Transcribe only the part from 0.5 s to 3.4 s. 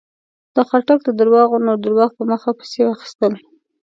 د خاټک درواغو نور درواغ په مخه پسې واخيستل.